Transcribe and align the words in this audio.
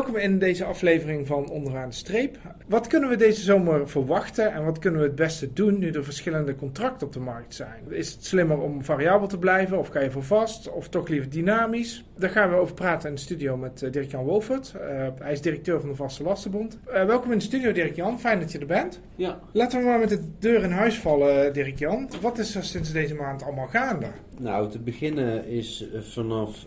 Welkom 0.00 0.20
in 0.20 0.38
deze 0.38 0.64
aflevering 0.64 1.26
van 1.26 1.48
Onderaan 1.50 1.88
de 1.88 1.94
Streep. 1.94 2.38
Wat 2.70 2.86
kunnen 2.86 3.08
we 3.08 3.16
deze 3.16 3.40
zomer 3.40 3.88
verwachten 3.88 4.52
en 4.52 4.64
wat 4.64 4.78
kunnen 4.78 5.00
we 5.00 5.06
het 5.06 5.14
beste 5.14 5.52
doen 5.52 5.78
nu 5.78 5.90
er 5.90 6.04
verschillende 6.04 6.54
contracten 6.54 7.06
op 7.06 7.12
de 7.12 7.20
markt 7.20 7.54
zijn? 7.54 7.84
Is 7.88 8.12
het 8.12 8.24
slimmer 8.24 8.58
om 8.58 8.84
variabel 8.84 9.26
te 9.26 9.38
blijven 9.38 9.78
of 9.78 9.88
ga 9.88 10.00
je 10.00 10.10
voor 10.10 10.22
vast 10.22 10.72
of 10.72 10.88
toch 10.88 11.08
liever 11.08 11.30
dynamisch? 11.30 12.04
Daar 12.16 12.30
gaan 12.30 12.50
we 12.50 12.56
over 12.56 12.74
praten 12.74 13.08
in 13.08 13.14
de 13.14 13.20
studio 13.20 13.56
met 13.56 13.82
uh, 13.82 13.92
Dirk-Jan 13.92 14.24
Wolfert. 14.24 14.74
Uh, 14.76 15.06
hij 15.18 15.32
is 15.32 15.40
directeur 15.40 15.80
van 15.80 15.88
de 15.88 15.94
Vaste 15.94 16.22
Lastenbond. 16.22 16.78
Uh, 16.88 17.04
welkom 17.04 17.32
in 17.32 17.38
de 17.38 17.44
studio 17.44 17.72
Dirk-Jan, 17.72 18.20
fijn 18.20 18.40
dat 18.40 18.52
je 18.52 18.58
er 18.58 18.66
bent. 18.66 19.00
Ja. 19.16 19.40
Laten 19.52 19.78
we 19.78 19.84
maar 19.84 19.98
met 19.98 20.08
de 20.08 20.20
deur 20.38 20.62
in 20.62 20.70
huis 20.70 20.98
vallen 20.98 21.52
Dirk-Jan. 21.52 22.10
Wat 22.20 22.38
is 22.38 22.54
er 22.54 22.64
sinds 22.64 22.92
deze 22.92 23.14
maand 23.14 23.42
allemaal 23.42 23.68
gaande? 23.68 24.06
Nou, 24.38 24.70
te 24.70 24.78
beginnen 24.78 25.46
is 25.46 25.84
vanaf 26.00 26.66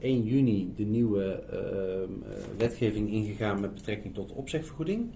1 0.00 0.22
juni 0.22 0.72
de 0.76 0.84
nieuwe 0.84 1.42
wetgeving 2.58 3.10
ingegaan 3.10 3.60
met 3.60 3.74
betrekking 3.74 4.14
tot 4.14 4.32
opzegvergoeding. 4.32 5.10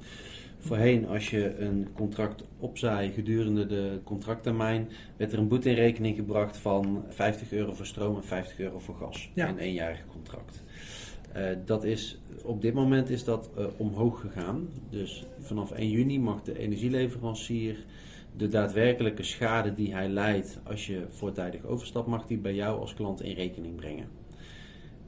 Voorheen, 0.58 1.06
als 1.06 1.30
je 1.30 1.58
een 1.58 1.88
contract 1.94 2.44
opzij 2.58 3.10
gedurende 3.14 3.66
de 3.66 4.00
contracttermijn, 4.04 4.88
werd 5.16 5.32
er 5.32 5.38
een 5.38 5.48
boete 5.48 5.68
in 5.68 5.74
rekening 5.74 6.16
gebracht 6.16 6.56
van 6.56 7.04
50 7.08 7.52
euro 7.52 7.74
voor 7.74 7.86
stroom 7.86 8.16
en 8.16 8.24
50 8.24 8.58
euro 8.58 8.78
voor 8.78 8.94
gas. 8.94 9.30
Ja. 9.34 9.48
Een 9.48 9.58
eenjarig 9.58 10.06
contract. 10.06 10.62
Uh, 11.36 11.42
dat 11.64 11.84
is, 11.84 12.18
op 12.42 12.62
dit 12.62 12.74
moment 12.74 13.10
is 13.10 13.24
dat 13.24 13.50
uh, 13.58 13.66
omhoog 13.76 14.20
gegaan. 14.20 14.68
Dus 14.90 15.26
vanaf 15.40 15.70
1 15.70 15.90
juni 15.90 16.18
mag 16.20 16.42
de 16.42 16.58
energieleverancier 16.58 17.84
de 18.36 18.48
daadwerkelijke 18.48 19.22
schade 19.22 19.74
die 19.74 19.94
hij 19.94 20.08
leidt 20.08 20.58
als 20.64 20.86
je 20.86 21.06
voortijdig 21.08 21.64
overstapt, 21.64 22.06
mag 22.06 22.26
die 22.26 22.38
bij 22.38 22.54
jou 22.54 22.80
als 22.80 22.94
klant 22.94 23.22
in 23.22 23.34
rekening 23.34 23.74
brengen. 23.76 24.08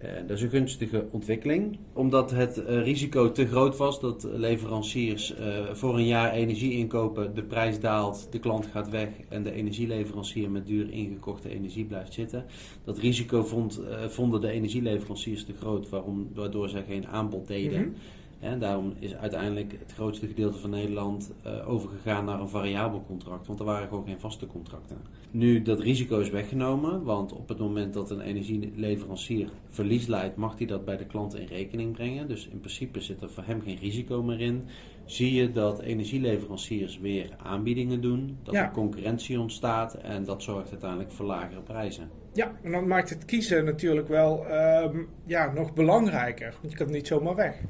Uh, 0.04 0.10
dat 0.26 0.36
is 0.36 0.42
een 0.42 0.50
gunstige 0.50 1.06
ontwikkeling, 1.10 1.78
omdat 1.92 2.30
het 2.30 2.58
uh, 2.58 2.82
risico 2.82 3.32
te 3.32 3.46
groot 3.46 3.76
was 3.76 4.00
dat 4.00 4.28
leveranciers 4.34 5.34
uh, 5.38 5.70
voor 5.72 5.94
een 5.94 6.06
jaar 6.06 6.32
energie 6.32 6.72
inkopen, 6.72 7.34
de 7.34 7.42
prijs 7.42 7.80
daalt, 7.80 8.28
de 8.30 8.38
klant 8.38 8.66
gaat 8.66 8.88
weg 8.88 9.08
en 9.28 9.42
de 9.42 9.52
energieleverancier 9.52 10.50
met 10.50 10.66
duur 10.66 10.90
ingekochte 10.90 11.48
energie 11.48 11.84
blijft 11.84 12.12
zitten. 12.12 12.44
Dat 12.84 12.98
risico 12.98 13.44
vond, 13.44 13.80
vonden 14.08 14.40
de 14.40 14.50
energieleveranciers 14.50 15.44
te 15.44 15.54
groot, 15.60 15.88
waarom, 15.88 16.28
waardoor 16.34 16.68
zij 16.68 16.84
geen 16.88 17.06
aanbod 17.06 17.46
deden. 17.46 17.82
-hmm. 17.82 17.94
En 18.40 18.58
daarom 18.58 18.94
is 18.98 19.14
uiteindelijk 19.14 19.72
het 19.78 19.92
grootste 19.92 20.26
gedeelte 20.26 20.58
van 20.58 20.70
Nederland 20.70 21.32
uh, 21.46 21.68
overgegaan 21.68 22.24
naar 22.24 22.40
een 22.40 22.48
variabel 22.48 23.04
contract, 23.06 23.46
want 23.46 23.58
er 23.58 23.64
waren 23.64 23.88
gewoon 23.88 24.04
geen 24.04 24.20
vaste 24.20 24.46
contracten. 24.46 24.96
Nu 25.30 25.62
dat 25.62 25.80
risico 25.80 26.18
is 26.20 26.30
weggenomen, 26.30 27.02
want 27.02 27.32
op 27.32 27.48
het 27.48 27.58
moment 27.58 27.94
dat 27.94 28.10
een 28.10 28.20
energieleverancier 28.20 29.48
verlies 29.68 30.06
leidt, 30.06 30.36
mag 30.36 30.58
hij 30.58 30.66
dat 30.66 30.84
bij 30.84 30.96
de 30.96 31.06
klant 31.06 31.34
in 31.34 31.46
rekening 31.46 31.92
brengen. 31.92 32.28
Dus 32.28 32.48
in 32.48 32.58
principe 32.58 33.00
zit 33.00 33.22
er 33.22 33.30
voor 33.30 33.44
hem 33.46 33.60
geen 33.60 33.78
risico 33.78 34.22
meer 34.22 34.40
in. 34.40 34.64
Zie 35.04 35.34
je 35.34 35.50
dat 35.50 35.80
energieleveranciers 35.80 36.98
weer 36.98 37.30
aanbiedingen 37.42 38.00
doen, 38.00 38.38
dat 38.42 38.54
ja. 38.54 38.64
er 38.64 38.70
concurrentie 38.70 39.40
ontstaat 39.40 39.94
en 39.94 40.24
dat 40.24 40.42
zorgt 40.42 40.70
uiteindelijk 40.70 41.10
voor 41.10 41.26
lagere 41.26 41.60
prijzen. 41.60 42.10
Ja, 42.32 42.52
en 42.62 42.72
dan 42.72 42.86
maakt 42.86 43.10
het 43.10 43.24
kiezen 43.24 43.64
natuurlijk 43.64 44.08
wel 44.08 44.46
uh, 44.48 44.84
ja, 45.26 45.52
nog 45.52 45.74
belangrijker, 45.74 46.54
want 46.60 46.72
je 46.72 46.78
kan 46.78 46.90
niet 46.90 47.06
zomaar 47.06 47.34
weg. 47.34 47.60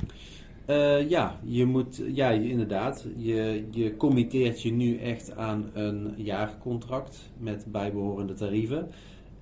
Uh, 0.66 1.08
ja, 1.10 1.40
je 1.44 1.64
moet, 1.64 2.02
ja, 2.06 2.30
inderdaad. 2.30 3.06
Je, 3.16 3.66
je 3.70 3.96
committeert 3.96 4.62
je 4.62 4.72
nu 4.72 4.96
echt 4.98 5.36
aan 5.36 5.70
een 5.72 6.14
jaarcontract 6.16 7.30
met 7.38 7.64
bijbehorende 7.68 8.34
tarieven. 8.34 8.90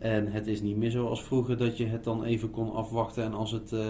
En 0.05 0.33
het 0.33 0.47
is 0.47 0.61
niet 0.61 0.77
meer 0.77 0.91
zoals 0.91 1.23
vroeger 1.23 1.57
dat 1.57 1.77
je 1.77 1.87
het 1.87 2.05
dan 2.05 2.25
even 2.25 2.51
kon 2.51 2.73
afwachten. 2.73 3.25
En 3.25 3.35
als 3.35 3.51
het 3.51 3.73
uh, 3.73 3.81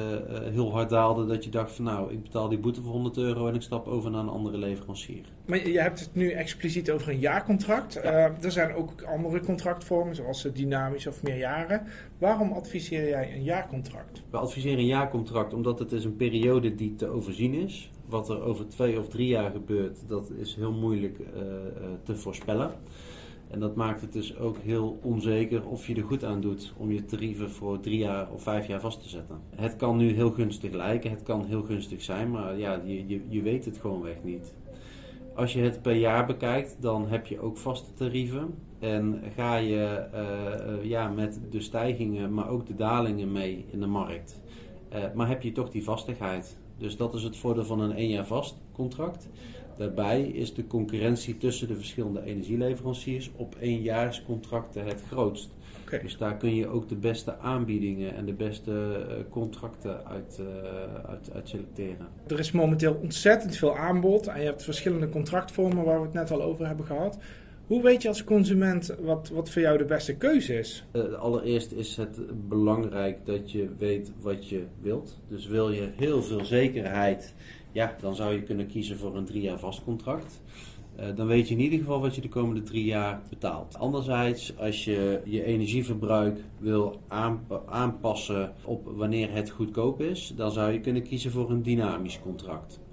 heel 0.52 0.72
hard 0.72 0.90
daalde, 0.90 1.26
dat 1.26 1.44
je 1.44 1.50
dacht 1.50 1.72
van 1.72 1.84
nou, 1.84 2.12
ik 2.12 2.22
betaal 2.22 2.48
die 2.48 2.58
boete 2.58 2.82
voor 2.82 2.92
100 2.92 3.16
euro 3.16 3.48
en 3.48 3.54
ik 3.54 3.62
stap 3.62 3.86
over 3.86 4.10
naar 4.10 4.20
een 4.20 4.28
andere 4.28 4.58
leverancier. 4.58 5.24
Maar 5.46 5.68
je 5.68 5.80
hebt 5.80 6.00
het 6.00 6.14
nu 6.14 6.30
expliciet 6.30 6.90
over 6.90 7.08
een 7.08 7.18
jaarcontract. 7.18 7.92
Ja. 7.92 8.02
Uh, 8.02 8.44
er 8.44 8.52
zijn 8.52 8.74
ook 8.74 9.02
andere 9.02 9.40
contractvormen, 9.40 10.14
zoals 10.14 10.48
dynamisch 10.52 11.06
of 11.06 11.22
meerjaren. 11.22 11.82
Waarom 12.18 12.52
adviseer 12.52 13.08
jij 13.08 13.34
een 13.34 13.44
jaarcontract? 13.44 14.22
We 14.30 14.36
adviseren 14.36 14.78
een 14.78 14.86
jaarcontract 14.86 15.54
omdat 15.54 15.78
het 15.78 15.92
is 15.92 16.04
een 16.04 16.16
periode 16.16 16.74
die 16.74 16.94
te 16.94 17.06
overzien 17.06 17.54
is. 17.54 17.90
Wat 18.06 18.28
er 18.28 18.42
over 18.42 18.68
twee 18.68 18.98
of 18.98 19.08
drie 19.08 19.28
jaar 19.28 19.50
gebeurt, 19.50 19.98
dat 20.06 20.30
is 20.30 20.54
heel 20.54 20.72
moeilijk 20.72 21.18
uh, 21.18 21.26
te 22.02 22.16
voorspellen. 22.16 22.70
En 23.54 23.60
dat 23.60 23.74
maakt 23.74 24.00
het 24.00 24.12
dus 24.12 24.36
ook 24.38 24.56
heel 24.58 24.98
onzeker 25.02 25.66
of 25.68 25.86
je 25.86 25.94
er 25.94 26.02
goed 26.02 26.24
aan 26.24 26.40
doet 26.40 26.72
om 26.76 26.92
je 26.92 27.04
tarieven 27.04 27.50
voor 27.50 27.80
drie 27.80 27.98
jaar 27.98 28.30
of 28.32 28.42
vijf 28.42 28.66
jaar 28.66 28.80
vast 28.80 29.02
te 29.02 29.08
zetten. 29.08 29.40
Het 29.56 29.76
kan 29.76 29.96
nu 29.96 30.12
heel 30.12 30.30
gunstig 30.30 30.72
lijken, 30.72 31.10
het 31.10 31.22
kan 31.22 31.44
heel 31.44 31.62
gunstig 31.62 32.02
zijn, 32.02 32.30
maar 32.30 32.58
ja, 32.58 32.80
je, 32.84 33.06
je, 33.06 33.20
je 33.28 33.42
weet 33.42 33.64
het 33.64 33.78
gewoonweg 33.78 34.16
niet. 34.22 34.54
Als 35.34 35.52
je 35.52 35.60
het 35.60 35.82
per 35.82 35.94
jaar 35.94 36.26
bekijkt, 36.26 36.76
dan 36.80 37.08
heb 37.08 37.26
je 37.26 37.40
ook 37.40 37.56
vaste 37.56 37.92
tarieven. 37.92 38.54
En 38.78 39.22
ga 39.34 39.56
je 39.56 40.06
uh, 40.14 40.84
ja, 40.84 41.08
met 41.08 41.40
de 41.50 41.60
stijgingen, 41.60 42.34
maar 42.34 42.48
ook 42.48 42.66
de 42.66 42.74
dalingen 42.74 43.32
mee 43.32 43.64
in 43.70 43.80
de 43.80 43.86
markt. 43.86 44.40
Uh, 44.94 45.04
maar 45.14 45.28
heb 45.28 45.42
je 45.42 45.52
toch 45.52 45.70
die 45.70 45.84
vastigheid. 45.84 46.58
Dus 46.78 46.96
dat 46.96 47.14
is 47.14 47.22
het 47.22 47.36
voordeel 47.36 47.64
van 47.64 47.80
een 47.80 47.92
één 47.92 48.10
jaar 48.10 48.26
vast 48.26 48.56
contract. 48.72 49.28
Daarbij 49.76 50.22
is 50.22 50.54
de 50.54 50.66
concurrentie 50.66 51.36
tussen 51.36 51.68
de 51.68 51.76
verschillende 51.76 52.22
energieleveranciers 52.24 53.30
op 53.36 53.56
éénjaarscontracten 53.60 54.84
het 54.84 55.02
grootst. 55.10 55.50
Okay. 55.84 56.00
Dus 56.00 56.16
daar 56.16 56.36
kun 56.36 56.54
je 56.54 56.68
ook 56.68 56.88
de 56.88 56.94
beste 56.94 57.38
aanbiedingen 57.38 58.14
en 58.14 58.24
de 58.24 58.32
beste 58.32 58.70
uh, 58.70 59.14
contracten 59.30 60.06
uit, 60.06 60.38
uh, 60.40 60.46
uit, 61.08 61.30
uit, 61.34 61.48
selecteren. 61.48 62.06
Er 62.26 62.38
is 62.38 62.52
momenteel 62.52 62.94
ontzettend 63.02 63.56
veel 63.56 63.76
aanbod 63.76 64.26
en 64.26 64.40
je 64.40 64.46
hebt 64.46 64.64
verschillende 64.64 65.08
contractvormen 65.08 65.84
waar 65.84 65.98
we 65.98 66.04
het 66.04 66.14
net 66.14 66.30
al 66.30 66.42
over 66.42 66.66
hebben 66.66 66.86
gehad. 66.86 67.18
Hoe 67.66 67.82
weet 67.82 68.02
je 68.02 68.08
als 68.08 68.24
consument 68.24 68.94
wat, 69.00 69.28
wat 69.28 69.50
voor 69.50 69.62
jou 69.62 69.78
de 69.78 69.84
beste 69.84 70.16
keuze 70.16 70.58
is? 70.58 70.84
Uh, 70.92 71.12
allereerst 71.12 71.72
is 71.72 71.96
het 71.96 72.20
belangrijk 72.48 73.26
dat 73.26 73.50
je 73.50 73.68
weet 73.78 74.12
wat 74.20 74.48
je 74.48 74.64
wilt. 74.80 75.18
Dus 75.28 75.46
wil 75.46 75.70
je 75.70 75.88
heel 75.96 76.22
veel 76.22 76.44
zekerheid 76.44 77.34
ja, 77.72 77.96
dan 78.00 78.14
zou 78.14 78.32
je 78.32 78.42
kunnen 78.42 78.66
kiezen 78.66 78.98
voor 78.98 79.16
een 79.16 79.24
drie 79.24 79.42
jaar 79.42 79.58
vast 79.58 79.84
contract. 79.84 80.42
Uh, 81.00 81.06
dan 81.14 81.26
weet 81.26 81.48
je 81.48 81.54
in 81.54 81.60
ieder 81.60 81.78
geval 81.78 82.00
wat 82.00 82.14
je 82.14 82.20
de 82.20 82.28
komende 82.28 82.62
drie 82.62 82.84
jaar 82.84 83.22
betaalt. 83.28 83.78
Anderzijds, 83.78 84.58
als 84.58 84.84
je 84.84 85.20
je 85.24 85.44
energieverbruik 85.44 86.38
wil 86.58 87.00
aanpassen 87.66 88.52
op 88.64 88.88
wanneer 88.96 89.32
het 89.32 89.50
goedkoop 89.50 90.00
is, 90.00 90.32
dan 90.36 90.50
zou 90.50 90.72
je 90.72 90.80
kunnen 90.80 91.02
kiezen 91.02 91.30
voor 91.30 91.50
een 91.50 91.62
dynamisch 91.62 92.20
contract. 92.20 92.83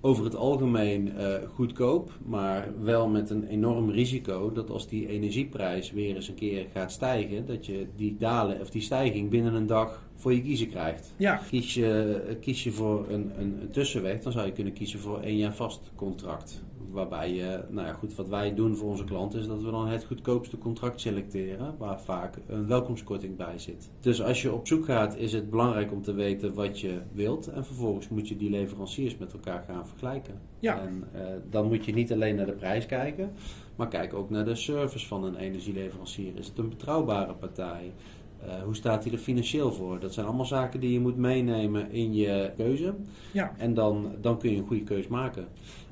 Over 0.00 0.24
het 0.24 0.36
algemeen 0.36 1.12
uh, 1.16 1.34
goedkoop, 1.54 2.12
maar 2.24 2.68
wel 2.80 3.08
met 3.08 3.30
een 3.30 3.46
enorm 3.46 3.90
risico 3.90 4.52
dat 4.52 4.70
als 4.70 4.88
die 4.88 5.08
energieprijs 5.08 5.92
weer 5.92 6.14
eens 6.14 6.28
een 6.28 6.34
keer 6.34 6.66
gaat 6.72 6.92
stijgen, 6.92 7.46
dat 7.46 7.66
je 7.66 7.86
die 7.96 8.16
dalen 8.18 8.60
of 8.60 8.70
die 8.70 8.82
stijging 8.82 9.30
binnen 9.30 9.54
een 9.54 9.66
dag 9.66 10.07
voor 10.18 10.34
je 10.34 10.42
kiezen 10.42 10.68
krijgt. 10.68 11.14
Ja. 11.16 11.40
Kies, 11.48 11.74
je, 11.74 12.36
kies 12.40 12.64
je 12.64 12.72
voor 12.72 13.06
een, 13.08 13.32
een, 13.38 13.60
een, 13.60 13.70
tussenweg, 13.70 14.20
dan 14.20 14.32
zou 14.32 14.46
je 14.46 14.52
kunnen 14.52 14.72
kiezen 14.72 14.98
voor 14.98 15.20
één 15.20 15.36
jaar 15.36 15.54
vast 15.54 15.90
contract. 15.94 16.62
Waarbij 16.90 17.34
je, 17.34 17.64
nou 17.68 17.86
ja, 17.86 17.92
goed, 17.92 18.14
wat 18.14 18.28
wij 18.28 18.54
doen 18.54 18.76
voor 18.76 18.88
onze 18.88 19.04
klanten 19.04 19.40
is 19.40 19.46
dat 19.46 19.62
we 19.62 19.70
dan 19.70 19.88
het 19.88 20.04
goedkoopste 20.04 20.58
contract 20.58 21.00
selecteren, 21.00 21.74
waar 21.78 22.00
vaak 22.00 22.38
een 22.46 22.66
welkomstkorting 22.66 23.36
bij 23.36 23.58
zit. 23.58 23.90
Dus 24.00 24.22
als 24.22 24.42
je 24.42 24.52
op 24.52 24.66
zoek 24.66 24.84
gaat, 24.84 25.16
is 25.16 25.32
het 25.32 25.50
belangrijk 25.50 25.92
om 25.92 26.02
te 26.02 26.12
weten 26.12 26.54
wat 26.54 26.80
je 26.80 26.98
wilt. 27.12 27.46
En 27.46 27.64
vervolgens 27.64 28.08
moet 28.08 28.28
je 28.28 28.36
die 28.36 28.50
leveranciers 28.50 29.16
met 29.16 29.32
elkaar 29.32 29.64
gaan 29.66 29.88
vergelijken. 29.88 30.40
Ja. 30.58 30.80
En 30.80 31.04
uh, 31.14 31.20
dan 31.50 31.68
moet 31.68 31.84
je 31.84 31.92
niet 31.92 32.12
alleen 32.12 32.34
naar 32.34 32.46
de 32.46 32.52
prijs 32.52 32.86
kijken, 32.86 33.32
maar 33.76 33.88
kijk 33.88 34.14
ook 34.14 34.30
naar 34.30 34.44
de 34.44 34.54
service 34.54 35.06
van 35.06 35.24
een 35.24 35.36
energieleverancier. 35.36 36.32
Is 36.36 36.46
het 36.46 36.58
een 36.58 36.68
betrouwbare 36.68 37.34
partij? 37.34 37.92
Uh, 38.46 38.62
hoe 38.62 38.76
staat 38.76 39.04
hij 39.04 39.12
er 39.12 39.18
financieel 39.18 39.72
voor? 39.72 40.00
Dat 40.00 40.14
zijn 40.14 40.26
allemaal 40.26 40.46
zaken 40.46 40.80
die 40.80 40.92
je 40.92 41.00
moet 41.00 41.16
meenemen 41.16 41.90
in 41.90 42.14
je 42.14 42.52
keuze. 42.56 42.94
Ja. 43.32 43.52
En 43.56 43.74
dan, 43.74 44.14
dan 44.20 44.38
kun 44.38 44.50
je 44.50 44.56
een 44.56 44.66
goede 44.66 44.84
keuze 44.84 45.10
maken. 45.10 45.46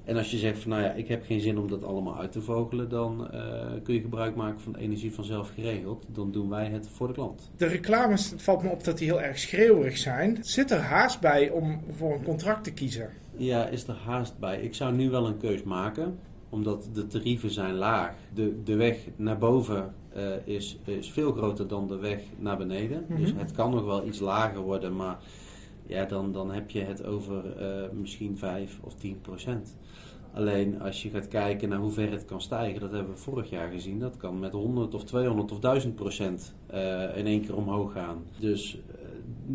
En 0.04 0.16
als 0.16 0.31
je 0.31 0.37
zegt 0.37 0.58
van 0.58 0.70
nou 0.70 0.82
ja, 0.82 0.93
ik 0.93 1.08
heb 1.08 1.25
geen 1.25 1.40
zin 1.40 1.58
om 1.58 1.69
dat 1.69 1.84
allemaal 1.84 2.19
uit 2.19 2.32
te 2.32 2.40
vogelen, 2.40 2.88
dan 2.88 3.28
uh, 3.34 3.40
kun 3.82 3.94
je 3.94 4.00
gebruik 4.00 4.34
maken 4.34 4.60
van 4.60 4.72
de 4.72 4.78
energie 4.78 5.14
vanzelf 5.14 5.50
geregeld. 5.54 6.04
Dan 6.08 6.32
doen 6.32 6.48
wij 6.48 6.66
het 6.66 6.88
voor 6.88 7.06
de 7.06 7.12
klant. 7.12 7.50
De 7.56 7.66
reclames, 7.66 8.31
het 8.31 8.43
valt 8.43 8.62
me 8.62 8.69
op 8.69 8.84
dat 8.84 8.99
die 8.99 9.06
heel 9.06 9.20
erg 9.20 9.38
schreeuwerig 9.38 9.96
zijn. 9.96 10.38
Zit 10.40 10.70
er 10.70 10.81
haast 10.81 11.20
bij 11.20 11.50
om 11.50 11.81
voor 11.90 12.14
een 12.14 12.25
contract 12.25 12.64
te 12.64 12.72
kiezen? 12.72 13.10
Ja, 13.37 13.66
is 13.66 13.87
er 13.87 13.96
haast 14.04 14.38
bij. 14.38 14.60
Ik 14.60 14.75
zou 14.75 14.94
nu 14.94 15.10
wel 15.10 15.26
een 15.26 15.38
keus 15.38 15.62
maken 15.62 16.19
omdat 16.48 16.88
de 16.93 17.06
tarieven 17.06 17.50
zijn 17.50 17.75
laag. 17.75 18.14
De, 18.34 18.62
de 18.62 18.76
weg 18.76 18.98
naar 19.16 19.38
boven 19.38 19.94
uh, 20.16 20.22
is, 20.44 20.78
is 20.84 21.10
veel 21.10 21.32
groter 21.32 21.69
dan 21.69 21.87
de 21.87 21.96
weg 21.96 22.22
naar 22.38 22.56
beneden. 22.56 23.04
Mm 23.08 23.16
-hmm. 23.16 23.25
Dus 23.25 23.32
het 23.37 23.52
kan 23.52 23.70
nog 23.70 23.84
wel 23.84 24.06
iets 24.06 24.19
lager 24.19 24.60
worden, 24.60 24.96
maar 24.96 25.19
ja, 25.87 26.04
dan, 26.04 26.32
dan 26.32 26.50
heb 26.50 26.70
je 26.70 26.81
het 26.81 27.04
over 27.04 27.43
uh, 27.60 27.90
misschien 27.93 28.38
5 28.38 28.78
of 28.82 28.94
10 28.94 29.20
procent. 29.20 29.76
Alleen 30.32 30.81
als 30.81 31.02
je 31.02 31.10
gaat 31.10 31.28
kijken 31.28 31.69
naar 31.69 31.78
hoe 31.78 31.90
ver 31.90 32.10
het 32.10 32.25
kan 32.25 32.40
stijgen, 32.40 32.81
dat 32.81 32.92
hebben 32.92 33.14
we 33.14 33.20
vorig 33.20 33.50
jaar 33.50 33.70
gezien. 33.70 33.99
Dat 33.99 34.16
kan 34.16 34.38
met 34.38 34.52
100 34.52 34.94
of 34.94 35.04
200 35.04 35.52
of 35.52 35.58
1000 35.58 35.94
procent 35.94 36.54
uh, 36.75 37.16
in 37.16 37.26
één 37.26 37.40
keer 37.40 37.56
omhoog 37.56 37.92
gaan. 37.92 38.22
Dus 38.38 38.78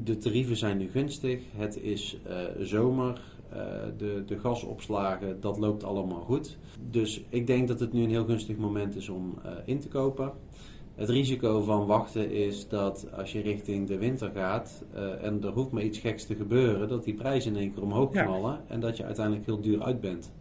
de 0.03 0.17
tarieven 0.17 0.55
zijn 0.55 0.77
nu 0.77 0.89
gunstig. 0.89 1.41
Het 1.55 1.81
is 1.81 2.17
zomer. 2.59 3.21
Uh, 3.53 3.57
de, 3.97 4.23
de 4.25 4.39
gasopslagen, 4.39 5.41
dat 5.41 5.57
loopt 5.57 5.83
allemaal 5.83 6.21
goed. 6.21 6.57
Dus 6.89 7.23
ik 7.29 7.47
denk 7.47 7.67
dat 7.67 7.79
het 7.79 7.93
nu 7.93 8.03
een 8.03 8.09
heel 8.09 8.25
gunstig 8.25 8.57
moment 8.57 8.95
is 8.95 9.09
om 9.09 9.37
uh, 9.45 9.51
in 9.65 9.79
te 9.79 9.87
kopen. 9.87 10.31
Het 10.95 11.09
risico 11.09 11.61
van 11.61 11.85
wachten 11.85 12.31
is 12.31 12.67
dat 12.67 13.07
als 13.17 13.31
je 13.31 13.41
richting 13.41 13.87
de 13.87 13.97
winter 13.97 14.31
gaat 14.33 14.83
uh, 14.95 15.23
en 15.23 15.43
er 15.43 15.51
hoeft 15.51 15.71
maar 15.71 15.83
iets 15.83 15.99
geks 15.99 16.25
te 16.25 16.35
gebeuren, 16.35 16.87
dat 16.87 17.03
die 17.03 17.13
prijzen 17.13 17.53
in 17.55 17.59
één 17.59 17.73
keer 17.73 17.83
omhoog 17.83 18.11
knallen 18.11 18.51
ja. 18.51 18.63
en 18.67 18.79
dat 18.79 18.97
je 18.97 19.03
uiteindelijk 19.03 19.45
heel 19.45 19.61
duur 19.61 19.83
uit 19.83 20.01
bent. 20.01 20.31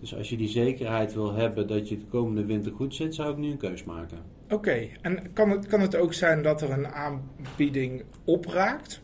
Dus 0.00 0.16
als 0.16 0.30
je 0.30 0.36
die 0.36 0.48
zekerheid 0.48 1.14
wil 1.14 1.32
hebben 1.32 1.66
dat 1.66 1.88
je 1.88 1.98
de 1.98 2.06
komende 2.06 2.44
winter 2.44 2.72
goed 2.72 2.94
zit, 2.94 3.14
zou 3.14 3.30
ik 3.30 3.36
nu 3.36 3.50
een 3.50 3.56
keus 3.56 3.84
maken. 3.84 4.18
Oké, 4.44 4.54
okay. 4.54 4.96
en 5.00 5.32
kan 5.32 5.50
het, 5.50 5.66
kan 5.66 5.80
het 5.80 5.96
ook 5.96 6.12
zijn 6.12 6.42
dat 6.42 6.62
er 6.62 6.70
een 6.70 6.86
aanbieding 6.86 8.04
opraakt? 8.24 9.02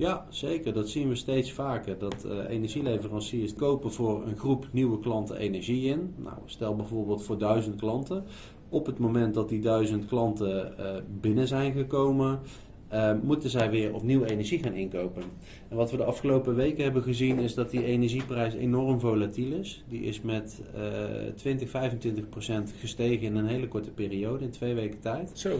Ja, 0.00 0.26
zeker. 0.28 0.72
Dat 0.72 0.88
zien 0.88 1.08
we 1.08 1.14
steeds 1.14 1.52
vaker. 1.52 1.98
Dat 1.98 2.24
uh, 2.26 2.48
energieleveranciers 2.48 3.54
kopen 3.54 3.92
voor 3.92 4.26
een 4.26 4.36
groep 4.36 4.68
nieuwe 4.72 4.98
klanten 5.00 5.36
energie 5.36 5.88
in. 5.88 6.14
Nou, 6.16 6.36
stel 6.44 6.76
bijvoorbeeld 6.76 7.22
voor 7.22 7.38
duizend 7.38 7.76
klanten. 7.76 8.24
Op 8.68 8.86
het 8.86 8.98
moment 8.98 9.34
dat 9.34 9.48
die 9.48 9.60
duizend 9.60 10.06
klanten 10.06 10.74
uh, 10.78 10.86
binnen 11.20 11.48
zijn 11.48 11.72
gekomen, 11.72 12.40
uh, 12.92 13.12
moeten 13.22 13.50
zij 13.50 13.70
weer 13.70 13.94
opnieuw 13.94 14.24
energie 14.24 14.58
gaan 14.58 14.74
inkopen. 14.74 15.22
En 15.68 15.76
wat 15.76 15.90
we 15.90 15.96
de 15.96 16.04
afgelopen 16.04 16.54
weken 16.54 16.84
hebben 16.84 17.02
gezien 17.02 17.38
is 17.38 17.54
dat 17.54 17.70
die 17.70 17.84
energieprijs 17.84 18.54
enorm 18.54 19.00
volatiel 19.00 19.52
is. 19.52 19.84
Die 19.88 20.02
is 20.02 20.20
met 20.20 20.62
uh, 20.76 20.82
20, 21.34 21.70
25 21.70 22.28
procent 22.28 22.74
gestegen 22.78 23.26
in 23.26 23.36
een 23.36 23.46
hele 23.46 23.68
korte 23.68 23.90
periode, 23.90 24.44
in 24.44 24.50
twee 24.50 24.74
weken 24.74 25.00
tijd. 25.00 25.30
Zo. 25.34 25.58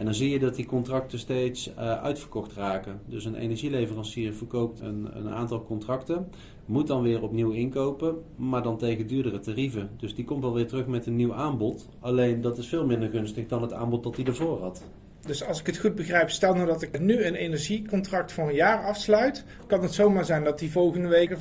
En 0.00 0.06
dan 0.06 0.14
zie 0.14 0.30
je 0.30 0.38
dat 0.38 0.54
die 0.54 0.66
contracten 0.66 1.18
steeds 1.18 1.68
uh, 1.68 2.02
uitverkocht 2.02 2.52
raken. 2.52 3.00
Dus 3.06 3.24
een 3.24 3.34
energieleverancier 3.34 4.32
verkoopt 4.32 4.80
een, 4.80 5.08
een, 5.12 5.28
aantal 5.28 5.64
contracten, 5.64 6.28
moet 6.64 6.86
dan 6.86 7.02
weer 7.02 7.22
opnieuw 7.22 7.50
inkopen, 7.50 8.16
maar 8.36 8.62
dan 8.62 8.78
tegen 8.78 9.06
duurdere 9.06 9.38
tarieven. 9.38 9.90
Dus 9.96 10.14
die 10.14 10.24
komt 10.24 10.42
wel 10.42 10.54
weer 10.54 10.66
terug 10.66 10.86
met 10.86 11.06
een 11.06 11.16
nieuw 11.16 11.34
aanbod. 11.34 11.88
Alleen 11.98 12.40
dat 12.40 12.58
is 12.58 12.66
veel 12.66 12.86
minder 12.86 13.08
gunstig 13.08 13.46
dan 13.46 13.62
het 13.62 13.72
aanbod 13.72 14.02
dat 14.02 14.16
hij 14.16 14.24
ervoor 14.24 14.60
had. 14.60 14.82
Dus 15.26 15.44
als 15.46 15.60
ik 15.60 15.66
het 15.66 15.78
goed 15.78 15.94
begrijp, 15.94 16.30
stel 16.30 16.54
nou 16.54 16.66
dat 16.66 16.82
ik 16.82 17.00
nu 17.00 17.24
een 17.24 17.34
energiecontract 17.34 18.32
voor 18.32 18.48
een 18.48 18.54
jaar 18.54 18.84
afsluit, 18.84 19.44
kan 19.66 19.82
het 19.82 19.94
zomaar 19.94 20.24
zijn 20.24 20.44
dat 20.44 20.58
die 20.58 20.70
volgende 20.70 21.08
week 21.08 21.36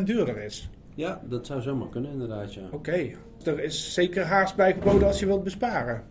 25% 0.00 0.02
duurder 0.04 0.42
is. 0.42 0.68
Ja, 0.94 1.20
dat 1.28 1.46
zou 1.46 1.60
zomaar 1.60 1.88
kunnen 1.88 2.12
inderdaad, 2.12 2.54
ja. 2.54 2.64
Oké, 2.64 2.74
okay. 2.74 3.16
er 3.44 3.62
is 3.62 3.94
zeker 3.94 4.24
haast 4.24 4.56
bij 4.56 4.72
geboden 4.72 5.06
als 5.06 5.20
je 5.20 5.26
wilt 5.26 5.44
besparen. 5.44 6.09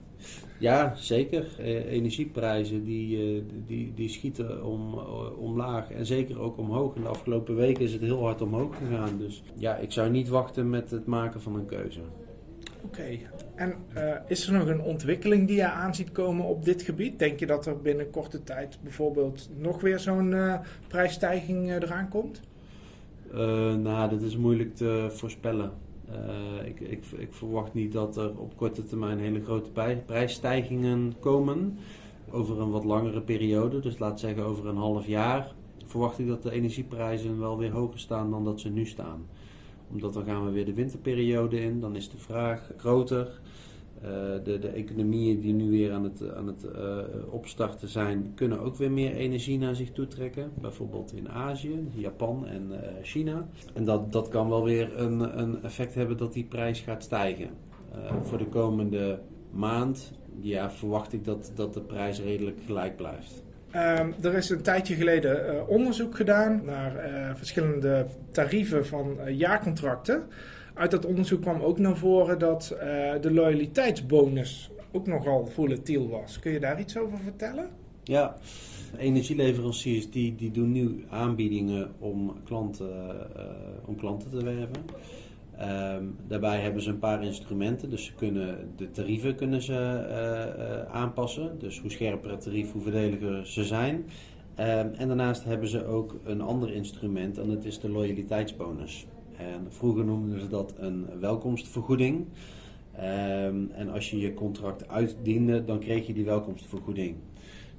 Ja, 0.59 0.93
zeker. 0.95 1.45
Eh, 1.57 1.91
energieprijzen 1.91 2.83
die, 2.83 3.35
uh, 3.35 3.43
die, 3.65 3.93
die 3.95 4.09
schieten 4.09 4.65
om, 4.65 4.93
uh, 4.93 5.39
omlaag 5.39 5.91
en 5.91 6.05
zeker 6.05 6.39
ook 6.39 6.57
omhoog. 6.57 6.95
In 6.95 7.01
de 7.01 7.07
afgelopen 7.07 7.55
weken 7.55 7.83
is 7.83 7.93
het 7.93 8.01
heel 8.01 8.23
hard 8.23 8.41
omhoog 8.41 8.77
gegaan. 8.77 9.17
Dus 9.17 9.43
ja, 9.55 9.75
ik 9.75 9.91
zou 9.91 10.09
niet 10.09 10.27
wachten 10.27 10.69
met 10.69 10.91
het 10.91 11.05
maken 11.05 11.41
van 11.41 11.55
een 11.55 11.65
keuze. 11.65 11.99
Oké. 11.99 12.99
Okay. 12.99 13.27
En 13.55 13.75
uh, 13.95 14.15
is 14.27 14.47
er 14.47 14.53
nog 14.53 14.67
een 14.67 14.81
ontwikkeling 14.81 15.47
die 15.47 15.55
je 15.55 15.69
aan 15.69 15.95
ziet 15.95 16.11
komen 16.11 16.45
op 16.45 16.65
dit 16.65 16.81
gebied? 16.81 17.19
Denk 17.19 17.39
je 17.39 17.45
dat 17.45 17.65
er 17.65 17.81
binnen 17.81 18.09
korte 18.09 18.43
tijd 18.43 18.79
bijvoorbeeld 18.83 19.49
nog 19.57 19.81
weer 19.81 19.99
zo'n 19.99 20.31
uh, 20.31 20.59
prijsstijging 20.87 21.67
uh, 21.67 21.75
eraan 21.75 22.09
komt? 22.09 22.41
nou, 23.81 24.09
dat 24.09 24.21
is 24.21 24.37
moeilijk 24.37 24.75
te 24.75 25.07
voorspellen. 25.09 25.71
Ik, 26.65 26.79
ik, 26.79 27.05
ik, 27.17 27.33
verwacht 27.33 27.73
niet 27.73 27.91
dat 27.91 28.17
er 28.17 28.37
op 28.37 28.57
korte 28.57 28.83
termijn 28.83 29.19
hele 29.19 29.43
grote 29.43 29.69
prijsstijgingen 30.05 31.13
komen. 31.19 31.77
Over 32.31 32.59
een 32.59 32.71
wat 32.71 32.83
langere 32.83 33.21
periode, 33.21 33.79
dus 33.79 33.99
laat 33.99 34.19
zeggen 34.19 34.43
over 34.43 34.67
een 34.67 34.77
half 34.77 35.07
jaar, 35.07 35.51
verwacht 35.85 36.19
ik 36.19 36.27
dat 36.27 36.43
de 36.43 36.51
energieprijzen 36.51 37.39
wel 37.39 37.57
weer 37.57 37.71
hoger 37.71 37.99
staan 37.99 38.31
dan 38.31 38.43
dat 38.43 38.59
ze 38.59 38.69
nu 38.69 38.85
staan 38.85 39.25
omdat 39.91 40.13
dan 40.13 40.25
gaan 40.25 40.45
we 40.45 40.51
weer 40.51 40.65
de 40.65 40.73
winterperiode 40.73 41.61
in, 41.61 41.79
dan 41.79 41.95
is 41.95 42.09
de 42.09 42.17
vraag 42.17 42.71
groter. 42.77 43.39
Uh, 44.03 44.09
de, 44.43 44.59
de 44.59 44.67
economieën 44.67 45.39
die 45.39 45.53
nu 45.53 45.69
weer 45.69 45.91
aan 45.91 46.03
het, 46.03 46.33
aan 46.35 46.47
het 46.47 46.65
uh, 46.75 46.97
opstarten 47.33 47.87
zijn, 47.87 48.31
kunnen 48.35 48.59
ook 48.59 48.75
weer 48.75 48.91
meer 48.91 49.15
energie 49.15 49.57
naar 49.57 49.75
zich 49.75 49.91
toe 49.91 50.07
trekken. 50.07 50.51
Bijvoorbeeld 50.61 51.13
in 51.13 51.29
Azië, 51.29 51.87
Japan 51.93 52.47
en 52.47 52.67
uh, 52.71 52.77
China. 53.01 53.47
En 53.73 53.85
dat, 53.85 54.11
dat 54.11 54.27
kan 54.27 54.49
wel 54.49 54.63
weer 54.63 54.99
een, 54.99 55.39
een 55.39 55.63
effect 55.63 55.95
hebben 55.95 56.17
dat 56.17 56.33
die 56.33 56.43
prijs 56.43 56.79
gaat 56.79 57.03
stijgen. 57.03 57.49
voor 58.21 58.37
de 58.37 58.47
komende 58.47 59.19
maand 59.51 60.11
ja, 60.39 60.71
verwacht 60.71 61.13
ik 61.13 61.25
dat, 61.25 61.51
dat 61.55 61.73
de 61.73 61.81
prijs 61.81 62.21
redelijk 62.21 62.57
gelijk 62.65 62.95
blijft. 62.95 63.43
Um, 63.75 64.13
er 64.21 64.33
is 64.33 64.49
een 64.49 64.61
tijdje 64.61 64.95
geleden 64.95 65.67
onderzoek 65.67 66.15
gedaan 66.15 66.61
naar 66.65 66.91
verschillende 67.35 68.05
tarieven 68.31 68.85
van 68.85 69.17
jaarcontracten. 69.27 70.23
Uit 70.79 70.91
dat 70.91 71.05
onderzoek 71.05 71.41
kwam 71.41 71.61
ook 71.61 71.79
naar 71.79 71.97
voren 71.97 72.39
dat 72.39 72.75
de 73.21 73.31
loyaliteitsbonus 73.31 74.71
ook 74.91 75.07
nogal 75.07 75.45
volatiel 75.45 76.09
was. 76.09 76.39
Kun 76.39 76.51
je 76.51 76.59
daar 76.59 76.79
iets 76.79 76.97
over 76.97 77.17
vertellen? 77.17 77.69
Ja, 78.03 78.35
energieleveranciers 78.97 80.11
die, 80.11 80.35
die 80.35 80.51
doen 80.51 80.71
nu 80.71 81.05
aanbiedingen 81.09 81.91
om 81.99 82.33
klanten, 82.43 83.15
om 83.85 83.95
klanten 83.95 84.29
te 84.29 84.43
werven. 84.43 84.85
Um, 85.61 86.15
daarbij 86.27 86.59
hebben 86.59 86.81
ze 86.81 86.89
een 86.89 86.99
paar 86.99 87.23
instrumenten, 87.23 87.89
dus 87.89 88.05
ze 88.05 88.13
kunnen 88.13 88.57
de 88.75 88.91
tarieven 88.91 89.35
kunnen 89.35 89.61
ze, 89.61 90.05
uh, 90.09 90.95
aanpassen. 90.95 91.59
Dus 91.59 91.79
hoe 91.79 91.91
scherper 91.91 92.31
het 92.31 92.41
tarief, 92.41 92.71
hoe 92.71 92.81
voordeliger 92.81 93.47
ze 93.47 93.63
zijn. 93.63 93.95
Um, 93.95 94.05
en 94.93 95.07
daarnaast 95.07 95.43
hebben 95.43 95.67
ze 95.67 95.85
ook 95.85 96.15
een 96.25 96.41
ander 96.41 96.73
instrument 96.73 97.37
en 97.37 97.47
dat 97.47 97.65
is 97.65 97.79
de 97.79 97.89
loyaliteitsbonus. 97.89 99.07
En 99.39 99.65
vroeger 99.69 100.05
noemden 100.05 100.39
ze 100.39 100.47
dat 100.47 100.73
een 100.77 101.05
welkomstvergoeding. 101.19 102.25
Um, 102.95 103.71
en 103.71 103.89
als 103.91 104.09
je 104.09 104.19
je 104.19 104.33
contract 104.33 104.87
uitdiende, 104.87 105.65
dan 105.65 105.79
kreeg 105.79 106.07
je 106.07 106.13
die 106.13 106.25
welkomstvergoeding. 106.25 107.15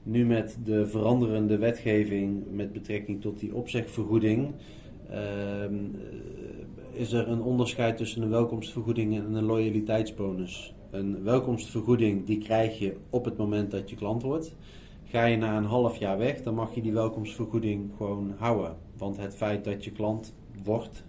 Nu 0.03 0.27
met 0.27 0.59
de 0.65 0.87
veranderende 0.87 1.59
wetgeving 1.59 2.45
met 2.51 2.73
betrekking 2.73 3.21
tot 3.21 3.39
die 3.39 3.55
opzegvergoeding 3.55 4.55
is 6.93 7.13
er 7.13 7.29
een 7.29 7.43
onderscheid 7.43 7.97
tussen 7.97 8.23
een 8.23 8.31
welkomstvergoeding 8.31 9.17
en 9.17 9.35
een 9.35 9.45
loyaliteitsbonus. 9.45 10.75
Een 10.91 11.23
welkomstvergoeding 11.23 12.27
die 12.27 12.39
krijg 12.39 12.79
je 12.79 12.97
op 13.11 13.25
het 13.25 13.37
moment 13.37 13.71
dat 13.71 13.91
je 13.91 13.97
klant 13.97 14.23
wordt. 14.23 14.57
Ga 15.05 15.25
je 15.25 15.37
na 15.37 15.57
een 15.57 15.65
half 15.65 15.97
jaar 15.97 16.19
weg, 16.19 16.43
dan 16.43 16.55
mag 16.55 16.75
je 16.75 16.83
die 16.83 16.93
welkomstvergoeding 16.93 17.91
gewoon 17.97 18.35
houden. 18.39 18.77
Want 18.97 19.17
het 19.17 19.37
feit 19.37 19.65
dat 19.65 19.85
je 19.85 19.91
klant 19.91 20.35
wordt, 20.65 21.05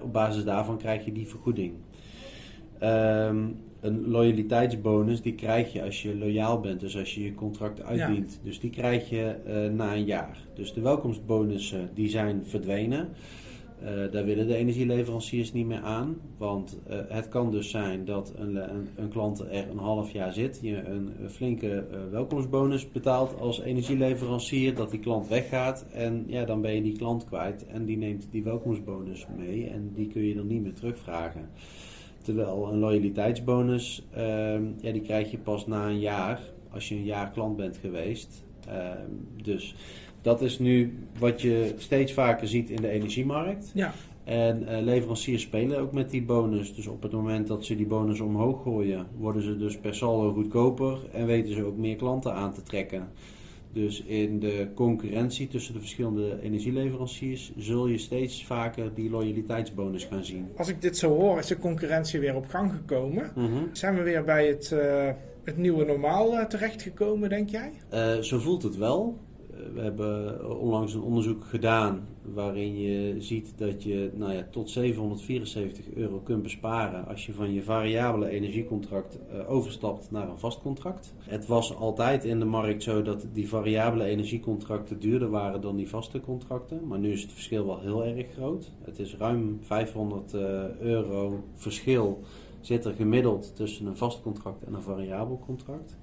op 0.00 0.12
basis 0.12 0.44
daarvan 0.44 0.78
krijg 0.78 1.04
je 1.04 1.12
die 1.12 1.28
vergoeding. 1.28 1.72
Um, 2.82 3.56
een 3.80 4.08
loyaliteitsbonus 4.08 5.22
die 5.22 5.34
krijg 5.34 5.72
je 5.72 5.82
als 5.82 6.02
je 6.02 6.16
loyaal 6.16 6.60
bent, 6.60 6.80
dus 6.80 6.96
als 6.96 7.14
je 7.14 7.22
je 7.24 7.34
contract 7.34 7.82
uitdient. 7.82 8.32
Ja. 8.32 8.38
Dus 8.42 8.60
die 8.60 8.70
krijg 8.70 9.10
je 9.10 9.36
uh, 9.46 9.76
na 9.76 9.94
een 9.94 10.04
jaar. 10.04 10.38
Dus 10.54 10.72
de 10.72 10.80
welkomstbonussen 10.80 11.90
die 11.94 12.08
zijn 12.08 12.42
verdwenen. 12.46 13.08
Uh, 13.82 14.12
daar 14.12 14.24
willen 14.24 14.46
de 14.46 14.56
energieleveranciers 14.56 15.52
niet 15.52 15.66
meer 15.66 15.80
aan. 15.80 16.16
Want 16.36 16.78
uh, 16.90 16.96
het 17.08 17.28
kan 17.28 17.50
dus 17.50 17.70
zijn 17.70 18.04
dat 18.04 18.32
een, 18.36 18.56
een, 18.96 19.08
klant 19.08 19.40
er 19.40 19.70
een 19.70 19.78
half 19.78 20.10
jaar 20.10 20.32
zit, 20.32 20.58
je 20.62 20.84
een, 20.84 21.12
flinke 21.30 21.86
uh, 21.90 21.98
welkomstbonus 22.10 22.92
betaalt 22.92 23.40
als 23.40 23.60
energieleverancier, 23.60 24.74
dat 24.74 24.90
die 24.90 25.00
klant 25.00 25.28
weggaat 25.28 25.86
en 25.92 26.24
ja, 26.26 26.44
dan 26.44 26.60
ben 26.60 26.74
je 26.74 26.82
die 26.82 26.96
klant 26.96 27.24
kwijt 27.24 27.66
en 27.66 27.84
die 27.84 27.96
neemt 27.96 28.28
die 28.30 28.42
welkomstbonus 28.42 29.26
mee 29.36 29.68
en 29.68 29.92
die 29.94 30.08
kun 30.08 30.22
je 30.22 30.34
dan 30.34 30.46
niet 30.46 30.62
meer 30.62 30.74
terugvragen. 30.74 31.48
Terwijl 32.22 32.68
een 32.68 32.78
loyaliteitsbonus, 32.78 34.06
ehm, 34.10 34.64
ja, 34.80 34.92
die 34.92 35.02
krijg 35.02 35.30
je 35.30 35.38
pas 35.38 35.66
na 35.66 35.88
een 35.88 36.00
jaar, 36.00 36.40
als 36.70 36.88
je 36.88 36.94
een 36.94 37.04
jaar 37.04 37.30
klant 37.30 37.56
bent 37.56 37.76
geweest. 37.76 38.44
Ehm, 38.68 39.10
dus 39.42 39.74
dat 40.22 40.42
is 40.42 40.58
nu 40.58 40.98
wat 41.18 41.40
je 41.42 41.74
steeds 41.76 42.12
vaker 42.12 42.48
ziet 42.48 42.70
in 42.70 42.80
de 42.80 42.88
energiemarkt. 42.88 43.70
Ja. 43.74 43.92
En 44.24 44.62
uh, 44.62 44.80
leveranciers 44.80 45.42
spelen 45.42 45.78
ook 45.78 45.92
met 45.92 46.10
die 46.10 46.22
bonus. 46.22 46.74
Dus 46.74 46.86
op 46.86 47.02
het 47.02 47.12
moment 47.12 47.46
dat 47.46 47.64
ze 47.64 47.76
die 47.76 47.86
bonus 47.86 48.20
omhoog 48.20 48.62
gooien, 48.62 49.06
worden 49.18 49.42
ze 49.42 49.56
dus 49.56 49.78
per 49.78 49.94
saldo 49.94 50.32
goedkoper 50.32 50.98
en 51.12 51.26
weten 51.26 51.54
ze 51.54 51.64
ook 51.64 51.76
meer 51.76 51.96
klanten 51.96 52.34
aan 52.34 52.52
te 52.52 52.62
trekken. 52.62 53.08
Dus 53.72 54.02
in 54.02 54.40
de 54.40 54.68
concurrentie 54.74 55.48
tussen 55.48 55.74
de 55.74 55.80
verschillende 55.80 56.38
energieleveranciers 56.42 57.52
zul 57.56 57.86
je 57.86 57.98
steeds 57.98 58.44
vaker 58.44 58.94
die 58.94 59.10
loyaliteitsbonus 59.10 60.04
gaan 60.04 60.24
zien. 60.24 60.48
Als 60.56 60.68
ik 60.68 60.82
dit 60.82 60.98
zo 60.98 61.08
hoor, 61.08 61.38
is 61.38 61.46
de 61.46 61.58
concurrentie 61.58 62.20
weer 62.20 62.34
op 62.34 62.46
gang 62.46 62.72
gekomen. 62.72 63.32
Mm 63.34 63.46
-hmm. 63.46 63.68
Zijn 63.72 63.94
we 63.94 64.02
weer 64.02 64.24
bij 64.24 64.46
het, 64.46 64.70
uh, 64.74 65.08
het 65.44 65.56
nieuwe 65.56 65.84
normaal 65.84 66.32
uh, 66.32 66.44
terechtgekomen, 66.44 67.28
denk 67.28 67.50
jij? 67.50 67.72
Uh, 67.92 68.18
zo 68.18 68.38
voelt 68.38 68.62
het 68.62 68.76
wel 68.76 69.18
we 69.72 69.80
hebben 69.80 70.58
onlangs 70.60 70.94
een 70.94 71.02
onderzoek 71.02 71.44
gedaan 71.44 72.08
waarin 72.22 72.78
je 72.78 73.14
ziet 73.18 73.52
dat 73.56 73.82
je 73.82 74.10
nou 74.14 74.32
ja, 74.32 74.46
tot 74.50 74.70
774 74.70 75.84
euro 75.94 76.18
kunt 76.18 76.42
besparen 76.42 77.06
als 77.06 77.26
je 77.26 77.32
van 77.32 77.52
je 77.52 77.62
variabele 77.62 78.28
energiecontract 78.28 79.18
overstapt 79.46 80.10
naar 80.10 80.28
een 80.28 80.38
vast 80.38 80.60
contract. 80.60 81.14
Het 81.18 81.46
was 81.46 81.76
altijd 81.76 82.24
in 82.24 82.38
de 82.38 82.44
markt 82.44 82.82
zo 82.82 83.02
dat 83.02 83.26
die 83.32 83.48
variabele 83.48 84.04
energiecontracten 84.04 85.00
duurder 85.00 85.30
waren 85.30 85.60
dan 85.60 85.76
die 85.76 85.88
vaste 85.88 86.20
contracten, 86.20 86.86
maar 86.86 86.98
nu 86.98 87.12
is 87.12 87.22
het 87.22 87.32
verschil 87.32 87.66
wel 87.66 87.80
heel 87.80 88.04
erg 88.04 88.26
groot. 88.32 88.70
Het 88.82 88.98
is 88.98 89.16
ruim 89.16 89.58
500 89.60 90.34
uh, 90.34 90.40
euro 90.80 91.44
verschil 91.54 92.22
zit 92.66 92.84
er 92.84 92.94
gemiddeld 92.94 93.56
tussen 93.56 93.86
een 93.86 93.96
vast 93.96 94.22
contract 94.22 94.64
en 94.64 94.74
een 94.74 94.82
variabel 94.82 95.42
contract. 95.46 95.96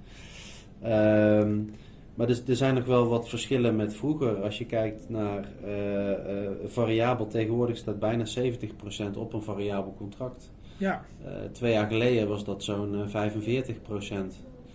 Ehm, 0.81 1.59
maar 2.15 2.27
dus, 2.27 2.43
er 2.47 2.55
zijn 2.55 2.75
nog 2.75 2.85
wel 2.85 3.07
wat 3.07 3.29
verschillen 3.29 3.75
met 3.75 3.93
vroeger. 3.93 4.41
Als 4.43 4.57
je 4.57 4.65
kijkt 4.65 5.09
naar 5.09 5.49
uh, 5.65 6.09
uh, 6.09 6.49
variabel, 6.65 7.27
tegenwoordig 7.27 7.77
staat 7.77 7.99
bijna 7.99 8.25
70% 9.13 9.17
op 9.17 9.33
een 9.33 9.41
variabel 9.41 9.93
contract. 9.97 10.51
Ja. 10.77 11.05
Uh, 11.21 11.27
twee 11.51 11.73
jaar 11.73 11.87
geleden 11.87 12.27
was 12.27 12.45
dat 12.45 12.63
zo'n 12.63 13.07
45%. 13.07 13.11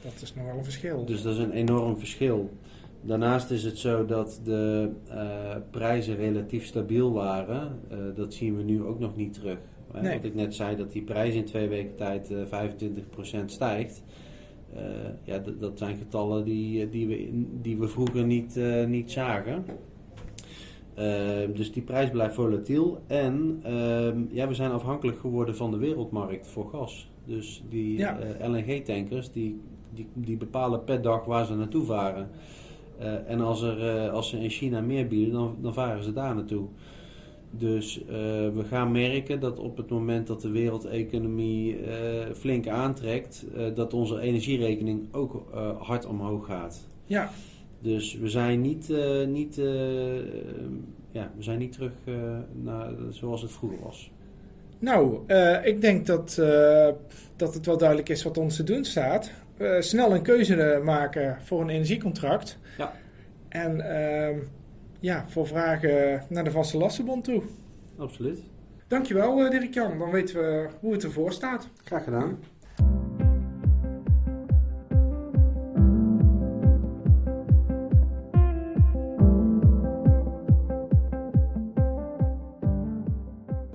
Dat 0.03 0.23
is 0.23 0.35
nog 0.35 0.45
wel 0.45 0.57
een 0.57 0.65
verschil. 0.65 1.05
Dus 1.05 1.23
dat 1.23 1.33
is 1.33 1.39
een 1.39 1.53
enorm 1.53 1.99
verschil. 1.99 2.51
Daarnaast 3.01 3.51
is 3.51 3.65
het 3.65 3.79
zo 3.79 4.05
dat 4.05 4.41
de 4.45 4.91
prijzen 5.71 6.17
relatief 6.17 6.67
stabiel 6.67 7.13
waren. 7.13 7.81
dat 8.15 8.35
zien 8.35 8.57
we 8.57 8.63
nu 8.63 8.85
ook 8.85 8.99
nog 8.99 9.17
niet 9.17 9.33
terug. 9.33 9.59
Nee. 9.93 10.15
Wat 10.15 10.25
ik 10.25 10.35
net 10.35 10.55
zei, 10.55 10.77
dat 10.77 10.93
die 10.93 11.03
prijs 11.03 11.35
in 11.35 11.45
twee 11.45 11.69
weken 11.69 11.97
tijd 11.97 12.33
25% 12.33 13.45
stijgt. 13.47 14.03
Uh, 14.75 14.83
ja, 15.25 15.43
dat 15.59 15.79
zijn 15.79 15.97
getallen 15.97 16.45
die, 16.45 16.89
die, 16.89 17.07
we, 17.07 17.45
die 17.61 17.79
we 17.79 17.89
vroeger 17.89 18.25
niet, 18.25 18.57
uh, 18.57 18.87
niet 18.87 19.11
zagen. 19.11 19.65
Uh, 20.99 21.05
dus 21.55 21.73
die 21.73 21.83
prijs 21.83 22.11
blijft 22.11 22.35
volatiel. 22.35 23.01
En 23.07 23.61
ehm, 23.63 24.21
ja, 24.31 24.49
we 24.49 24.55
zijn 24.55 24.71
afhankelijk 24.71 25.19
geworden 25.21 25.57
van 25.57 25.71
de 25.71 25.77
wereldmarkt 25.77 26.47
voor 26.47 26.69
gas. 26.69 27.11
Dus 27.25 27.65
die 27.69 27.99
ja. 27.99 28.19
LNG-tankers 28.41 29.33
die, 29.33 29.61
die, 29.95 30.09
die 30.15 30.37
bepalen 30.37 30.85
per 30.85 31.03
dag 31.03 31.25
waar 31.25 31.47
ze 31.47 31.55
naartoe 31.55 31.85
varen. 31.85 32.29
en 33.27 33.41
als, 33.41 33.63
er, 33.63 34.09
als 34.11 34.29
ze 34.29 34.39
in 34.39 34.51
China 34.51 34.81
meer 34.81 35.09
bieden, 35.09 35.33
dan, 35.33 35.57
dan 35.61 35.75
varen 35.75 36.03
ze 36.03 36.13
daar 36.13 36.35
naartoe. 36.35 36.67
Dus 37.59 38.01
uh, 38.01 38.07
we 38.55 38.65
gaan 38.69 38.93
merken 38.93 39.41
dat 39.41 39.59
op 39.59 39.77
het 39.77 39.89
moment 39.89 40.27
dat 40.27 40.41
de 40.41 40.51
wereldeconomie 40.51 41.81
uh, 41.81 41.89
flink 42.35 42.69
aantrekt, 42.69 43.45
uh, 43.57 43.75
dat 43.75 43.95
onze 43.95 44.21
energierekening 44.21 45.15
ook 45.15 45.45
hard 45.79 46.07
omhoog 46.07 46.47
gaat. 46.47 46.87
Ja. 47.05 47.31
Dus 47.79 48.15
we 48.15 48.29
zijn 48.29 48.61
niet, 48.61 48.93
niet, 49.27 49.57
ja, 51.11 51.31
we 51.37 51.43
zijn 51.43 51.59
niet 51.59 51.73
terug 51.73 51.93
naar 52.63 52.93
zoals 53.11 53.43
het 53.43 53.51
vroeger 53.53 53.79
was. 53.83 54.11
Nou, 54.79 55.33
ik 55.63 55.81
denk 55.81 56.07
dat, 56.07 56.43
dat 57.37 57.55
het 57.55 57.67
wel 57.67 57.79
duidelijk 57.79 58.09
is 58.09 58.23
wat 58.23 58.39
ons 58.39 58.57
te 58.57 58.63
doen 58.63 58.85
staat. 58.85 59.31
snel 59.79 60.15
een 60.15 60.23
keuze 60.23 60.81
maken 60.85 61.39
voor 61.43 61.61
een 61.61 61.69
energiecontract. 61.69 62.59
Ja. 62.79 62.93
En 63.49 63.81
ehm, 63.81 64.39
ja, 65.07 65.25
voor 65.29 65.47
vragen 65.47 66.23
naar 66.29 66.45
de 66.45 66.51
Vaste 66.51 66.77
Lastenbond 66.77 67.25
toe. 67.25 67.43
Absoluut. 67.99 68.39
Dankjewel, 68.89 69.51
Dirk-Jan. 69.51 69.99
Dan 69.99 70.11
weten 70.11 70.37
we 70.37 70.69
hoe 70.81 70.93
het 70.93 71.05
ervoor 71.05 71.33
staat. 71.33 71.69
Graag 71.85 72.05
gedaan. 72.05 72.39